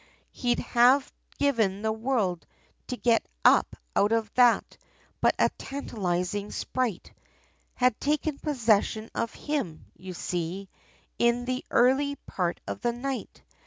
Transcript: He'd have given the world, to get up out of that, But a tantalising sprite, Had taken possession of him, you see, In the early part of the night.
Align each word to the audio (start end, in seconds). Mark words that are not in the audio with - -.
He'd 0.31 0.57
have 0.57 1.13
given 1.37 1.83
the 1.83 1.91
world, 1.91 2.47
to 2.87 2.97
get 2.97 3.23
up 3.45 3.75
out 3.95 4.11
of 4.11 4.33
that, 4.33 4.75
But 5.19 5.35
a 5.37 5.49
tantalising 5.59 6.49
sprite, 6.49 7.13
Had 7.75 7.99
taken 7.99 8.39
possession 8.39 9.11
of 9.13 9.31
him, 9.35 9.85
you 9.95 10.15
see, 10.15 10.69
In 11.19 11.45
the 11.45 11.63
early 11.69 12.15
part 12.15 12.59
of 12.67 12.81
the 12.81 12.93
night. 12.93 13.43